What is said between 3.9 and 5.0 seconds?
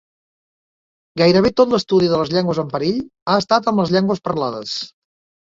llengües parlades.